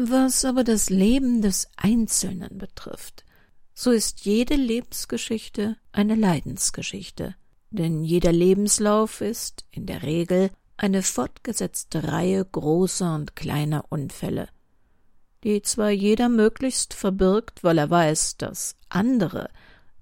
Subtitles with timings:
[0.00, 3.24] Was aber das Leben des Einzelnen betrifft,
[3.74, 7.34] so ist jede Lebensgeschichte eine Leidensgeschichte,
[7.70, 14.48] denn jeder Lebenslauf ist in der Regel eine fortgesetzte Reihe großer und kleiner Unfälle,
[15.42, 19.50] die zwar jeder möglichst verbirgt, weil er weiß, dass andere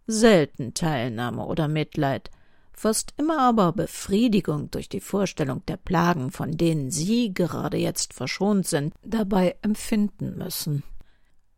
[0.07, 2.31] selten Teilnahme oder Mitleid,
[2.77, 8.67] fast immer aber Befriedigung durch die Vorstellung der Plagen, von denen sie gerade jetzt verschont
[8.67, 10.83] sind, dabei empfinden müssen.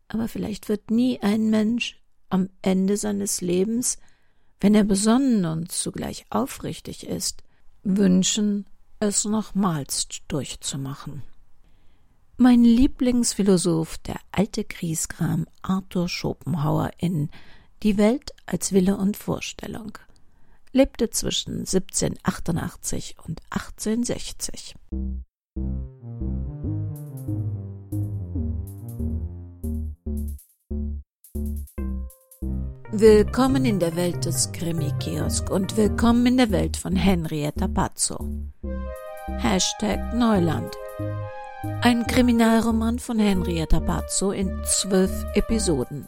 [0.07, 3.97] Aber vielleicht wird nie ein Mensch am Ende seines Lebens,
[4.59, 7.43] wenn er besonnen und zugleich aufrichtig ist,
[7.83, 8.65] wünschen,
[8.99, 11.23] es nochmals durchzumachen.
[12.37, 17.29] Mein Lieblingsphilosoph, der alte Griesgram Arthur Schopenhauer in
[17.83, 19.97] Die Welt als Wille und Vorstellung,
[20.71, 24.75] lebte zwischen 1788 und 1860.
[32.91, 38.27] Willkommen in der Welt des Krimi-Kiosk und willkommen in der Welt von Henrietta Pazzo.
[39.27, 40.75] Hashtag Neuland.
[41.81, 46.07] Ein Kriminalroman von Henrietta Pazzo in zwölf Episoden.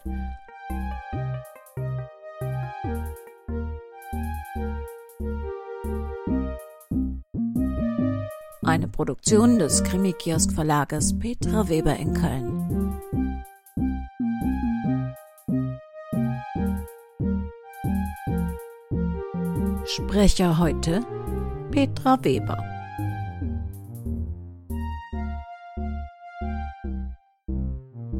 [8.71, 13.01] Eine Produktion des Krimi-Kiosk Verlages Petra Weber in Köln.
[19.83, 21.01] Sprecher heute
[21.71, 22.57] Petra Weber.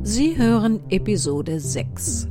[0.04, 2.31] Sie hören Episode 6.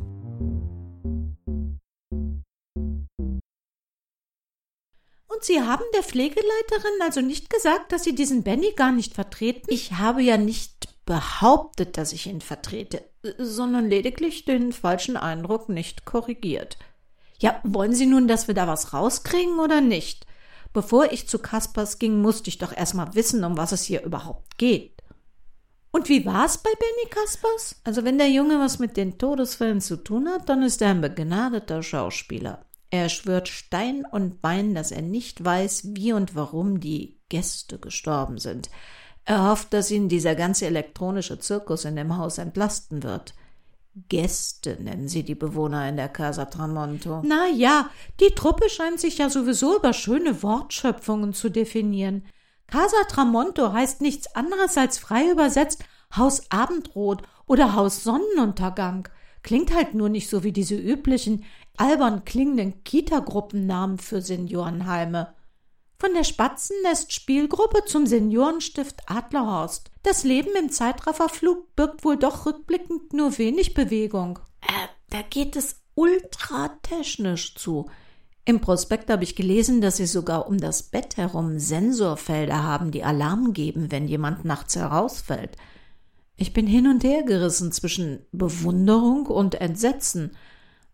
[5.50, 9.66] Sie haben der Pflegeleiterin also nicht gesagt, dass Sie diesen Benny gar nicht vertreten?
[9.68, 13.02] Ich habe ja nicht behauptet, dass ich ihn vertrete,
[13.36, 16.78] sondern lediglich den falschen Eindruck nicht korrigiert.
[17.40, 20.24] Ja, wollen Sie nun, dass wir da was rauskriegen oder nicht?
[20.72, 24.04] Bevor ich zu Kaspers ging, musste ich doch erst mal wissen, um was es hier
[24.04, 25.02] überhaupt geht.
[25.90, 27.80] Und wie war's bei Benny Kaspers?
[27.82, 31.00] Also wenn der Junge was mit den Todesfällen zu tun hat, dann ist er ein
[31.00, 32.64] begnadeter Schauspieler.
[32.90, 38.38] Er schwört Stein und Bein, dass er nicht weiß, wie und warum die Gäste gestorben
[38.38, 38.68] sind.
[39.24, 43.34] Er hofft, dass ihn dieser ganze elektronische Zirkus in dem Haus entlasten wird.
[44.08, 47.22] Gäste nennen sie die Bewohner in der Casa Tramonto.
[47.24, 47.90] Na ja,
[48.20, 52.24] die Truppe scheint sich ja sowieso über schöne Wortschöpfungen zu definieren.
[52.66, 55.84] Casa Tramonto heißt nichts anderes als frei übersetzt
[56.16, 59.08] Haus Abendrot oder Haus Sonnenuntergang.
[59.42, 61.44] Klingt halt nur nicht so wie diese üblichen
[61.80, 65.34] albern klingenden Kita-Gruppennamen für Seniorenheime.
[65.98, 69.90] Von der Spatzennest-Spielgruppe zum Seniorenstift Adlerhorst.
[70.02, 74.38] Das Leben im Zeitrafferflug birgt wohl doch rückblickend nur wenig Bewegung.
[74.60, 77.90] Äh, da geht es ultratechnisch zu.
[78.44, 83.04] Im Prospekt habe ich gelesen, dass sie sogar um das Bett herum Sensorfelder haben, die
[83.04, 85.56] Alarm geben, wenn jemand nachts herausfällt.
[86.36, 90.36] Ich bin hin und her gerissen zwischen Bewunderung und Entsetzen.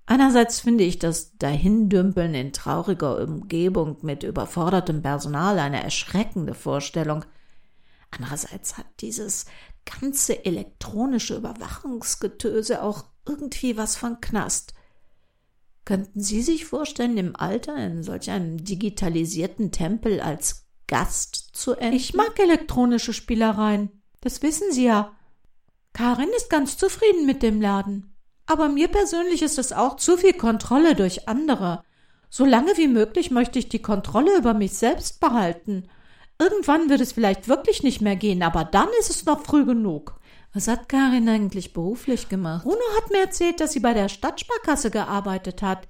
[0.06, 7.24] Einerseits finde ich das Dahindümpeln in trauriger Umgebung mit überfordertem Personal eine erschreckende Vorstellung.
[8.12, 9.46] Andererseits hat dieses
[9.84, 14.74] ganze elektronische Überwachungsgetöse auch irgendwie was von Knast.
[15.84, 21.96] Könnten Sie sich vorstellen, im Alter in solch einem digitalisierten Tempel als Gast zu enden?
[21.96, 24.02] Ich mag elektronische Spielereien.
[24.20, 25.16] Das wissen Sie ja.
[25.92, 28.15] Karin ist ganz zufrieden mit dem Laden.
[28.46, 31.82] Aber mir persönlich ist es auch zu viel Kontrolle durch andere.
[32.30, 35.88] So lange wie möglich möchte ich die Kontrolle über mich selbst behalten.
[36.38, 40.20] Irgendwann wird es vielleicht wirklich nicht mehr gehen, aber dann ist es noch früh genug.
[40.52, 42.64] Was hat Karin eigentlich beruflich gemacht?
[42.64, 45.88] Bruno hat mir erzählt, dass sie bei der Stadtsparkasse gearbeitet hat.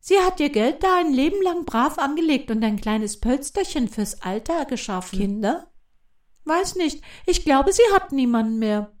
[0.00, 4.22] Sie hat ihr Geld da ein Leben lang brav angelegt und ein kleines Pölsterchen fürs
[4.22, 5.18] Alter geschaffen.
[5.18, 5.70] Kinder?
[6.44, 7.02] Weiß nicht.
[7.26, 8.92] Ich glaube, sie hat niemanden mehr.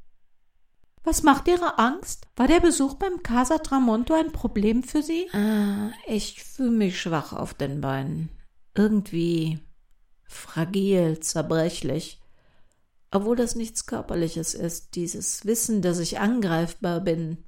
[1.06, 2.26] Was macht Ihre Angst?
[2.34, 5.28] War der Besuch beim Casa Tramonto ein Problem für Sie?
[5.32, 8.28] Ah, ich fühle mich schwach auf den Beinen.
[8.74, 9.60] Irgendwie
[10.24, 12.20] fragil, zerbrechlich.
[13.12, 17.44] Obwohl das nichts Körperliches ist, dieses Wissen, dass ich angreifbar bin,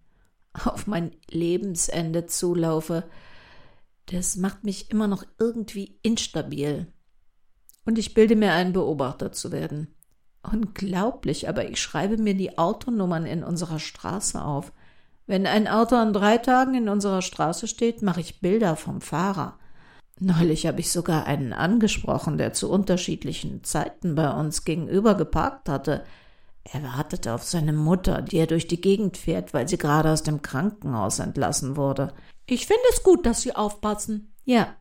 [0.53, 3.11] auf mein Lebensende zulaufe,
[4.07, 6.87] das macht mich immer noch irgendwie instabil.
[7.85, 9.97] Und ich bilde mir ein, Beobachter zu werden.
[10.53, 14.73] Unglaublich, aber ich schreibe mir die Autonummern in unserer Straße auf.
[15.27, 19.59] Wenn ein Auto an drei Tagen in unserer Straße steht, mache ich Bilder vom Fahrer.
[20.21, 26.05] Neulich habe ich sogar einen angesprochen, der zu unterschiedlichen Zeiten bei uns gegenüber geparkt hatte.
[26.65, 30.23] Er wartete auf seine Mutter, die er durch die Gegend fährt, weil sie gerade aus
[30.23, 32.13] dem Krankenhaus entlassen wurde.
[32.47, 34.33] Ich finde es gut, dass Sie aufpassen.
[34.45, 34.75] Ja,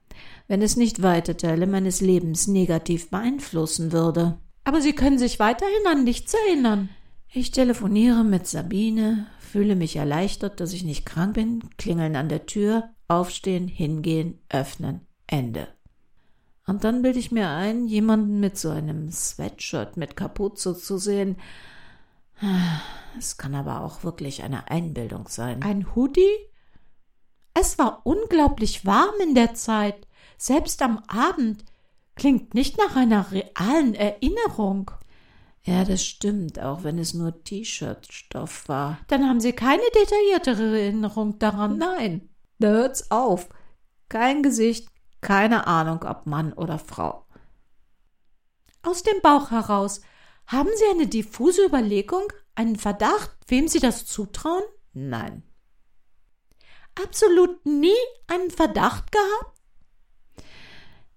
[0.48, 4.38] wenn es nicht weite Teile meines Lebens negativ beeinflussen würde.
[4.68, 6.90] Aber Sie können sich weiterhin an nichts erinnern.
[7.32, 12.48] Ich telefoniere mit Sabine, fühle mich erleichtert, dass ich nicht krank bin, klingeln an der
[12.48, 15.70] Tür, aufstehen, hingehen, öffnen, Ende.
[16.66, 21.38] Und dann bilde ich mir ein, jemanden mit so einem Sweatshirt mit Kapuze zu sehen.
[23.18, 25.64] Es kann aber auch wirklich eine Einbildung sein.
[25.64, 26.28] Ein Hoodie?
[27.54, 31.64] Es war unglaublich warm in der Zeit, selbst am Abend.
[32.18, 34.92] Klingt nicht nach einer realen Erinnerung.
[35.64, 39.00] Ja, das stimmt, auch wenn es nur T-Shirt-Stoff war.
[39.08, 41.78] Dann haben Sie keine detailliertere Erinnerung daran.
[41.78, 43.50] Nein, da hört's auf.
[44.10, 44.88] Kein Gesicht,
[45.22, 47.26] keine Ahnung, ob Mann oder Frau.
[48.82, 50.02] Aus dem Bauch heraus,
[50.46, 54.64] haben Sie eine diffuse Überlegung, einen Verdacht, wem Sie das zutrauen?
[54.94, 55.44] Nein.
[57.04, 57.92] Absolut nie
[58.28, 59.57] einen Verdacht gehabt?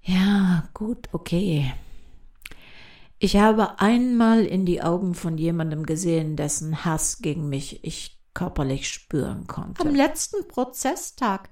[0.02, 1.72] Ja, gut, okay.
[3.18, 8.88] Ich habe einmal in die Augen von jemandem gesehen, dessen Hass gegen mich ich körperlich
[8.88, 9.82] spüren konnte.
[9.82, 11.50] Am letzten Prozesstag,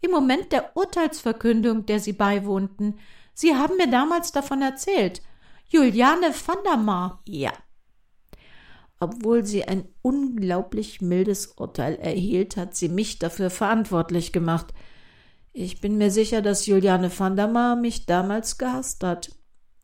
[0.00, 2.98] im Moment der Urteilsverkündung, der Sie beiwohnten.
[3.34, 5.22] Sie haben mir damals davon erzählt.
[5.68, 7.20] Juliane van der Maar.
[7.26, 7.52] Ja.
[9.00, 14.72] Obwohl sie ein unglaublich mildes Urteil erhielt, hat sie mich dafür verantwortlich gemacht.
[15.52, 19.30] Ich bin mir sicher, dass Juliane van der Maar mich damals gehasst hat.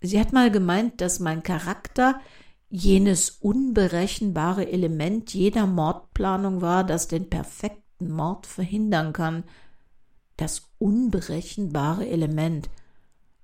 [0.01, 2.21] Sie hat mal gemeint, dass mein Charakter
[2.69, 9.45] jenes unberechenbare Element jeder Mordplanung war, das den perfekten Mord verhindern kann.
[10.37, 12.69] Das unberechenbare Element,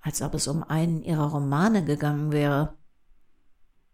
[0.00, 2.74] als ob es um einen ihrer Romane gegangen wäre.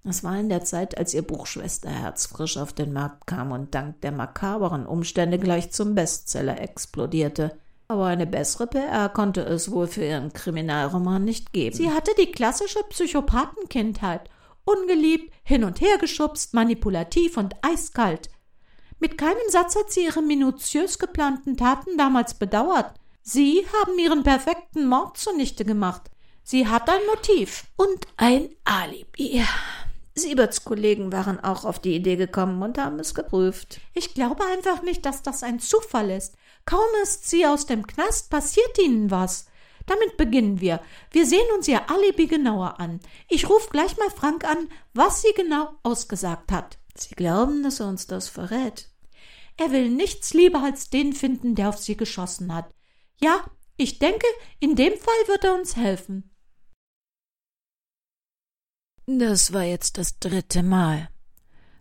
[0.03, 3.75] Das war in der Zeit, als ihr Buch Schwesterherz frisch auf den Markt kam und
[3.75, 7.59] dank der makaberen Umstände gleich zum Bestseller explodierte.
[7.89, 11.77] Aber eine bessere PR konnte es wohl für ihren Kriminalroman nicht geben.
[11.77, 14.29] Sie hatte die klassische Psychopathenkindheit.
[14.65, 18.29] Ungeliebt, hin und her geschubst, manipulativ und eiskalt.
[18.99, 22.95] Mit keinem Satz hat sie ihre minutiös geplanten Taten damals bedauert.
[23.23, 26.11] Sie haben ihren perfekten Mord zunichte gemacht.
[26.43, 27.65] Sie hat ein Motiv.
[27.77, 29.45] Und ein Alibi.
[30.15, 33.81] Sieberts Kollegen waren auch auf die Idee gekommen und haben es geprüft.
[33.93, 36.37] Ich glaube einfach nicht, dass das ein Zufall ist.
[36.67, 39.47] Kaum ist sie aus dem Knast, passiert ihnen was.
[39.87, 40.81] Damit beginnen wir.
[41.13, 43.01] Wir sehen uns ihr Alibi genauer an.
[43.29, 46.79] Ich rufe gleich mal Frank an, was sie genau ausgesagt hat.
[46.97, 48.91] Sie glauben, dass er uns das verrät.
[49.57, 52.75] Er will nichts lieber als den finden, der auf sie geschossen hat.
[53.21, 53.45] Ja,
[53.77, 54.27] ich denke,
[54.59, 56.35] in dem Fall wird er uns helfen.
[59.07, 61.09] Das war jetzt das dritte Mal.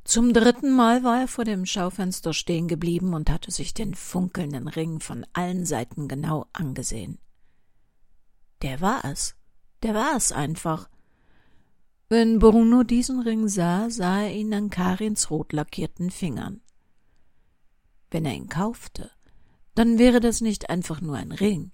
[0.06, 4.68] Zum dritten Mal war er vor dem Schaufenster stehen geblieben und hatte sich den funkelnden
[4.68, 7.18] Ring von allen Seiten genau angesehen.
[8.62, 9.36] Der war es.
[9.82, 10.90] Der war es einfach.
[12.08, 16.62] Wenn Bruno diesen Ring sah, sah er ihn an Karins rot lackierten Fingern.
[18.12, 19.10] Wenn er ihn kaufte,
[19.74, 21.72] dann wäre das nicht einfach nur ein Ring.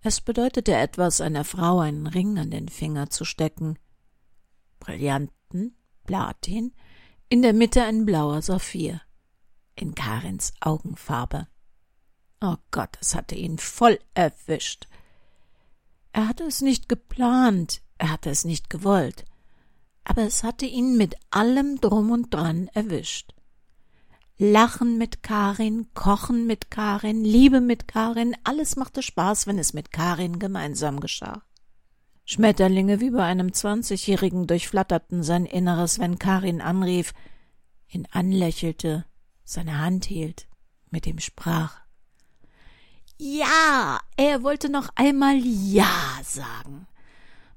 [0.00, 3.78] Es bedeutete etwas, einer Frau einen Ring an den Finger zu stecken,
[4.80, 6.72] Brillanten, Platin,
[7.28, 9.00] in der Mitte ein blauer Saphir,
[9.74, 11.46] in Karins Augenfarbe.
[12.40, 14.88] Oh Gott, es hatte ihn voll erwischt.
[16.12, 19.24] Er hatte es nicht geplant, er hatte es nicht gewollt,
[20.04, 23.34] aber es hatte ihn mit allem drum und dran erwischt.
[24.38, 29.92] Lachen mit Karin, Kochen mit Karin, Liebe mit Karin, alles machte Spaß, wenn es mit
[29.92, 31.42] Karin gemeinsam geschah.
[32.30, 37.14] Schmetterlinge wie bei einem Zwanzigjährigen durchflatterten sein Inneres, wenn Karin anrief,
[37.88, 39.06] ihn anlächelte,
[39.44, 40.46] seine Hand hielt,
[40.90, 41.80] mit ihm sprach.
[43.16, 46.86] Ja, er wollte noch einmal Ja sagen.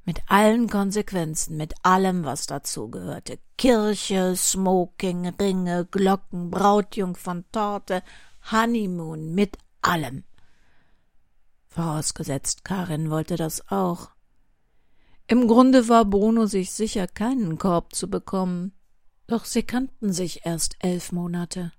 [0.06, 3.40] Mit allen Konsequenzen, mit allem, was dazugehörte.
[3.58, 8.04] Kirche, Smoking, Ringe, Glocken, Brautjungfern, Torte,
[8.50, 10.24] Honeymoon, mit allem.
[11.68, 14.11] Vorausgesetzt, Karin wollte das auch.
[15.32, 18.74] Im Grunde war Bruno sich sicher, keinen Korb zu bekommen.
[19.28, 21.72] Doch sie kannten sich erst elf Monate.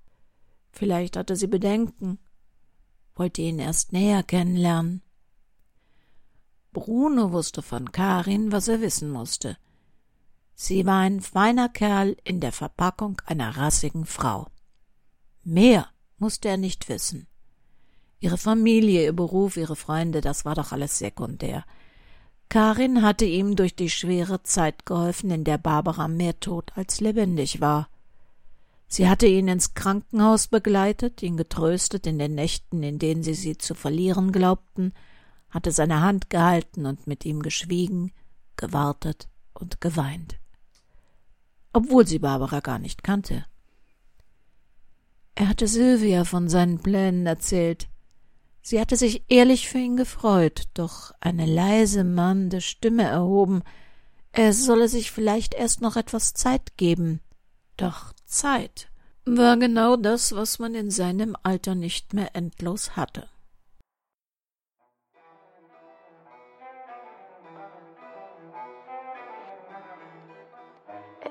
[0.71, 2.19] Vielleicht hatte sie Bedenken,
[3.15, 5.03] wollte ihn erst näher kennenlernen.
[6.73, 9.59] Bruno wusste von Karin, was er wissen musste.
[10.55, 14.47] Sie war ein feiner Kerl in der Verpackung einer rassigen Frau.
[15.45, 17.27] Mehr musste er nicht wissen.
[18.19, 21.67] Ihre Familie, ihr Beruf, ihre Freunde, das war doch alles sekundär.
[22.53, 27.63] Karin hatte ihm durch die schwere Zeit geholfen, in der Barbara mehr tot als lebendig
[27.63, 27.89] war.
[28.89, 33.57] Sie hatte ihn ins Krankenhaus begleitet, ihn getröstet in den Nächten, in denen sie sie
[33.57, 34.93] zu verlieren glaubten,
[35.49, 38.13] hatte seine Hand gehalten und mit ihm geschwiegen,
[38.57, 40.39] gewartet und geweint.
[41.73, 43.47] Obwohl sie Barbara gar nicht kannte.
[45.35, 47.89] Er hatte Sylvia von seinen Plänen erzählt.
[48.65, 53.63] Sie hatte sich ehrlich für ihn gefreut, doch eine leise mahnende Stimme erhoben,
[54.31, 57.21] er solle sich vielleicht erst noch etwas Zeit geben.
[57.77, 58.89] Doch Zeit
[59.27, 63.29] war genau das, was man in seinem Alter nicht mehr endlos hatte.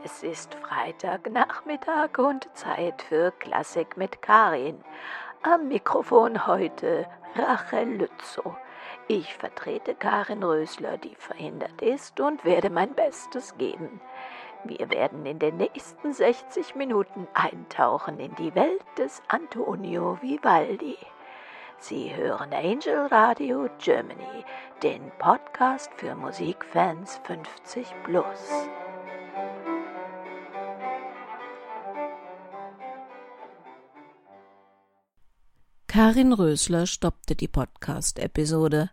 [0.03, 4.83] Es ist Freitagnachmittag und Zeit für Klassik mit Karin.
[5.43, 8.55] Am Mikrofon heute Rachel Lützow.
[9.07, 14.00] Ich vertrete Karin Rösler, die verhindert ist, und werde mein Bestes geben.
[14.65, 21.00] Wir werden in den nächsten 60 Minuten eintauchen in die Welt des Antonio Vivaldi.
[21.79, 24.45] Sie hören Angel Radio Germany,
[24.83, 28.69] den Podcast für Musikfans 50 plus.
[35.91, 38.91] Karin Rösler stoppte die Podcast-Episode.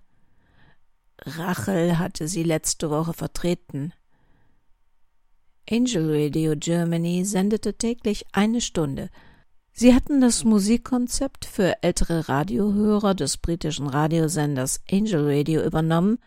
[1.22, 3.92] Rachel hatte sie letzte Woche vertreten.
[5.70, 9.10] Angel Radio Germany sendete täglich eine Stunde.
[9.70, 16.18] Sie hatten das Musikkonzept für ältere Radiohörer des britischen Radiosenders Angel Radio übernommen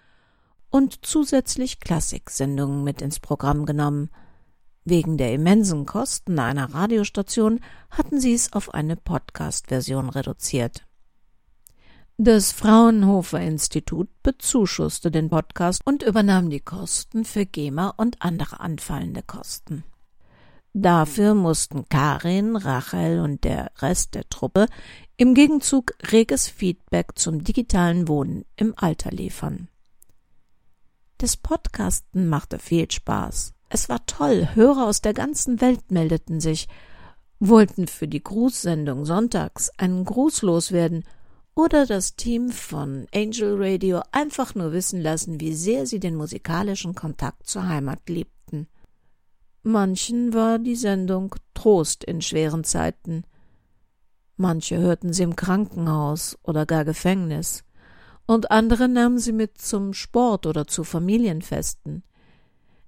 [0.69, 4.09] und zusätzlich Klassiksendungen mit ins Programm genommen–
[4.83, 7.59] Wegen der immensen Kosten einer Radiostation
[7.91, 10.85] hatten sie es auf eine Podcast-Version reduziert.
[12.17, 19.23] Das Fraunhofer Institut bezuschusste den Podcast und übernahm die Kosten für GEMA und andere anfallende
[19.23, 19.83] Kosten.
[20.73, 24.67] Dafür mussten Karin, Rachel und der Rest der Truppe
[25.17, 29.67] im Gegenzug reges Feedback zum digitalen Wohnen im Alter liefern.
[31.17, 33.53] Das Podcasten machte viel Spaß.
[33.73, 36.67] Es war toll, Hörer aus der ganzen Welt meldeten sich,
[37.39, 41.05] wollten für die Grußsendung sonntags einen Gruß loswerden
[41.55, 46.95] oder das Team von Angel Radio einfach nur wissen lassen, wie sehr sie den musikalischen
[46.95, 48.67] Kontakt zur Heimat liebten.
[49.63, 53.23] Manchen war die Sendung Trost in schweren Zeiten.
[54.35, 57.63] Manche hörten sie im Krankenhaus oder gar Gefängnis,
[58.25, 62.03] und andere nahmen sie mit zum Sport oder zu Familienfesten.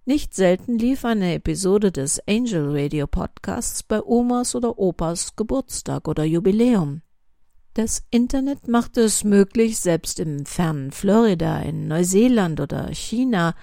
[0.06, 6.26] Nicht selten lief eine Episode des Angel Radio Podcasts bei Omas oder Opas Geburtstag oder
[6.26, 7.04] Jubiläum.
[7.74, 13.56] Das Internet machte es möglich, selbst im fernen Florida, in Neuseeland oder China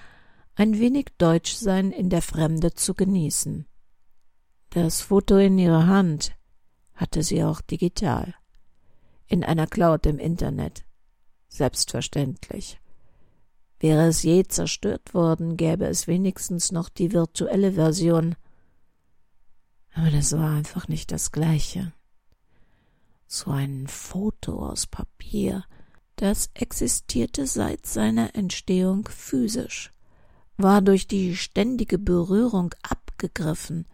[0.55, 3.67] ein wenig Deutschsein in der Fremde zu genießen.
[4.71, 6.35] Das Foto in ihrer Hand
[6.95, 8.33] hatte sie auch digital.
[9.27, 10.85] In einer Cloud im Internet.
[11.49, 12.81] Selbstverständlich.
[13.81, 18.35] Wäre es je zerstört worden, gäbe es wenigstens noch die virtuelle Version.
[19.95, 21.91] Aber das war einfach nicht das gleiche.
[23.25, 25.65] So ein Foto aus Papier,
[26.15, 29.91] das existierte seit seiner Entstehung physisch,
[30.57, 33.87] war durch die ständige Berührung abgegriffen,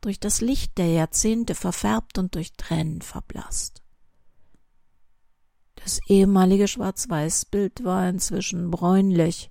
[0.00, 3.82] durch das Licht der Jahrzehnte verfärbt und durch Tränen verblasst.
[5.82, 9.50] Das ehemalige Schwarz-Weiß-Bild war inzwischen bräunlich.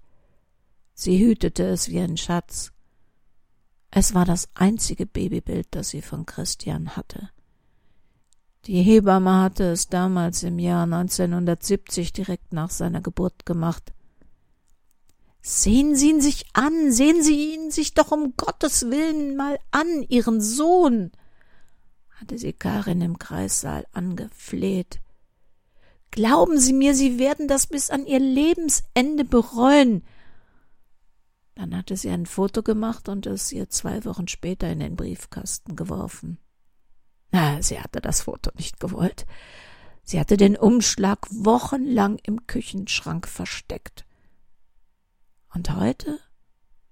[0.93, 2.72] Sie hütete es wie ein Schatz.
[3.91, 7.29] Es war das einzige Babybild, das sie von Christian hatte.
[8.65, 13.93] Die Hebamme hatte es damals im Jahr 1970 direkt nach seiner Geburt gemacht.
[15.41, 20.03] Sehen Sie ihn sich an, sehen Sie ihn sich doch um Gottes Willen mal an,
[20.10, 21.12] Ihren Sohn,
[22.19, 25.00] hatte sie Karin im Kreissaal angefleht.
[26.12, 30.04] Glauben Sie mir, Sie werden das bis an Ihr Lebensende bereuen.
[31.58, 35.76] Dann hatte sie ein Foto gemacht und es ihr zwei Wochen später in den Briefkasten
[35.76, 36.38] geworfen.
[37.32, 39.26] Na, sie hatte das Foto nicht gewollt.
[40.04, 44.06] Sie hatte den Umschlag wochenlang im Küchenschrank versteckt.
[45.52, 46.20] Und heute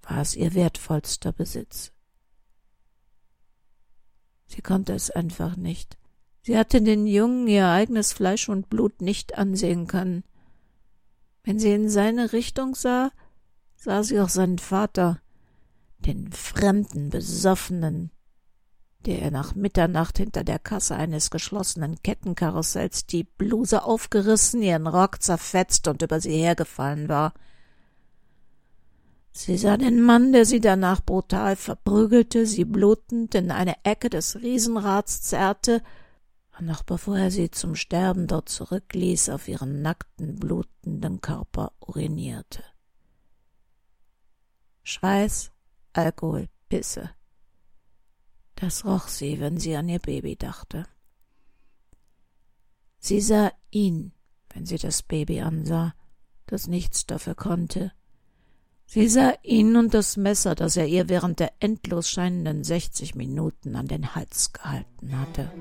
[0.01, 1.91] war es ihr wertvollster Besitz.
[4.47, 5.95] Sie konnte es einfach nicht.
[6.45, 10.23] Sie hatte den Jungen ihr eigenes Fleisch und Blut nicht ansehen können.
[11.43, 13.09] Wenn sie in seine Richtung sah,
[13.75, 15.19] sah sie auch seinen Vater,
[15.97, 18.11] den fremden, besoffenen,
[19.07, 25.23] der er nach Mitternacht hinter der Kasse eines geschlossenen Kettenkarussells die Bluse aufgerissen, ihren Rock
[25.23, 27.33] zerfetzt und über sie hergefallen war.
[29.31, 34.35] Sie sah den Mann, der sie danach brutal verprügelte, sie blutend in eine Ecke des
[34.35, 35.81] Riesenrads zerrte
[36.61, 42.63] noch bevor er sie zum Sterben dort zurückließ, auf ihren nackten, blutenden Körper urinierte.
[44.83, 45.51] Schweiß,
[45.93, 47.09] Alkohol, Pisse.
[48.55, 50.87] Das roch sie, wenn sie an ihr Baby dachte.
[52.99, 54.13] Sie sah ihn,
[54.49, 55.93] wenn sie das Baby ansah,
[56.45, 57.91] das nichts dafür konnte.
[58.87, 63.75] Sie sah ihn und das Messer, das er ihr während der endlos scheinenden sechzig Minuten
[63.75, 65.51] an den Hals gehalten hatte.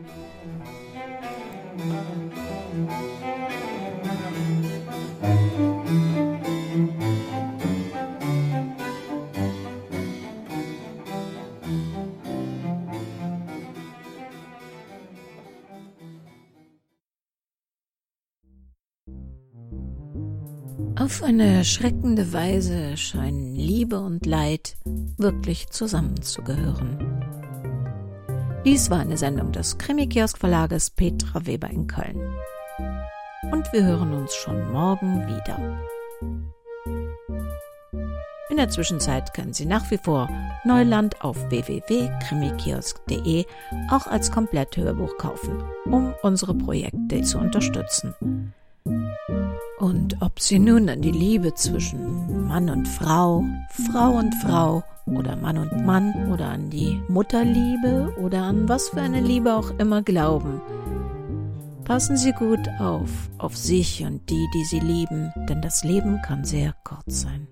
[20.97, 26.99] Auf eine erschreckende Weise scheinen Liebe und Leid wirklich zusammenzugehören.
[28.65, 32.21] Dies war eine Sendung des Krimi-Kiosk-Verlages Petra Weber in Köln.
[33.53, 35.79] Und wir hören uns schon morgen wieder.
[38.51, 40.29] In der Zwischenzeit können Sie nach wie vor
[40.65, 43.45] Neuland auf www.krimikiosk.de
[43.91, 48.15] auch als Kompletthörbuch kaufen, um unsere Projekte zu unterstützen.
[49.85, 55.37] Und ob Sie nun an die Liebe zwischen Mann und Frau, Frau und Frau oder
[55.37, 60.01] Mann und Mann oder an die Mutterliebe oder an was für eine Liebe auch immer
[60.01, 60.63] glauben,
[61.85, 66.45] passen Sie gut auf, auf sich und die, die Sie lieben, denn das Leben kann
[66.45, 67.47] sehr kurz sein.